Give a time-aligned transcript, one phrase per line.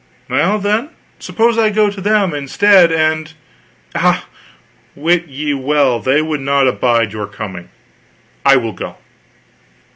[0.31, 3.31] "Well, then, suppose I go to them instead, and"
[3.95, 4.25] "Ah,
[4.95, 7.69] wit ye well they would not abide your coming.
[8.43, 8.95] I will go."